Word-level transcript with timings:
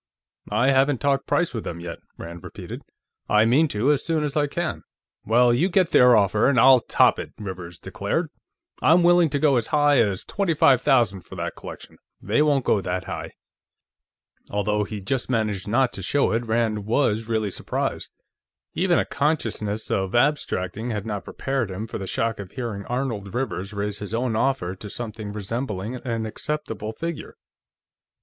"I 0.49 0.71
haven't 0.71 0.97
talked 0.97 1.27
price 1.27 1.53
with 1.53 1.63
them, 1.63 1.79
yet," 1.79 1.99
Rand 2.17 2.43
repeated. 2.43 2.81
"I 3.29 3.45
mean 3.45 3.67
to, 3.67 3.91
as 3.91 4.03
soon 4.03 4.23
as 4.23 4.35
I 4.35 4.47
can." 4.47 4.81
"Well, 5.25 5.53
you 5.53 5.69
get 5.69 5.91
their 5.91 6.15
offer, 6.17 6.49
and 6.49 6.59
I'll 6.59 6.79
top 6.79 7.19
it," 7.19 7.33
Rivers 7.37 7.77
declared. 7.77 8.31
"I'm 8.81 9.03
willing 9.03 9.29
to 9.29 9.37
go 9.37 9.57
as 9.57 9.67
high 9.67 9.99
as 10.01 10.25
twenty 10.25 10.55
five 10.55 10.81
thousand 10.81 11.21
for 11.21 11.35
that 11.35 11.55
collection; 11.55 11.99
they 12.19 12.41
won't 12.41 12.65
go 12.65 12.81
that 12.81 13.03
high." 13.03 13.33
Although 14.49 14.85
he 14.85 15.01
just 15.01 15.29
managed 15.29 15.67
not 15.67 15.93
to 15.93 16.01
show 16.01 16.31
it, 16.31 16.47
Rand 16.47 16.87
was 16.87 17.27
really 17.29 17.51
surprised. 17.51 18.11
Even 18.73 18.97
a 18.97 19.05
consciousness 19.05 19.91
of 19.91 20.15
abstracting 20.15 20.89
had 20.89 21.05
not 21.05 21.25
prepared 21.25 21.69
him 21.69 21.85
for 21.85 21.99
the 21.99 22.07
shock 22.07 22.39
of 22.39 22.53
hearing 22.53 22.85
Arnold 22.87 23.35
Rivers 23.35 23.71
raise 23.71 23.99
his 23.99 24.15
own 24.15 24.35
offer 24.35 24.73
to 24.73 24.89
something 24.89 25.31
resembling 25.31 25.97
an 25.97 26.25
acceptable 26.25 26.91
figure. 26.91 27.35